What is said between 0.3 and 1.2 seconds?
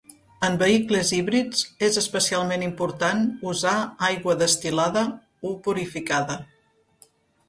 En vehicles